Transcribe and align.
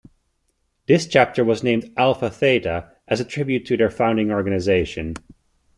This 0.87 1.05
chapter 1.05 1.43
was 1.45 1.61
named 1.61 1.93
Alpha 1.95 2.31
Theta 2.31 2.89
as 3.07 3.19
a 3.19 3.23
tribute 3.23 3.67
to 3.67 3.77
their 3.77 3.91
founding 3.91 4.31
organization. 4.31 5.13